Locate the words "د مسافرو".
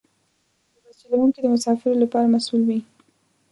1.41-2.01